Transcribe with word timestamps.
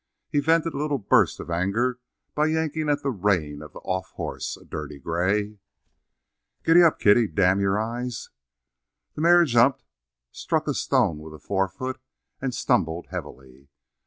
He 0.31 0.39
vented 0.39 0.73
a 0.73 0.79
little 0.79 0.97
burst 0.97 1.39
of 1.39 1.51
anger 1.51 1.99
by 2.33 2.47
yanking 2.47 2.89
at 2.89 3.03
the 3.03 3.11
rein 3.11 3.61
of 3.61 3.73
the 3.73 3.79
off 3.81 4.09
horse, 4.13 4.57
a 4.57 4.65
dirty 4.65 4.97
gray. 4.97 5.59
"Giddap, 6.63 6.97
Kitty, 6.97 7.27
damn 7.27 7.59
your 7.59 7.79
eyes!" 7.79 8.31
The 9.13 9.21
mare 9.21 9.45
jumped, 9.45 9.83
struck 10.31 10.67
a 10.67 10.73
stone 10.73 11.19
with 11.19 11.35
a 11.35 11.39
fore 11.39 11.69
foot, 11.69 11.99
and 12.41 12.51
stumbled 12.51 13.09
heavily. 13.11 13.69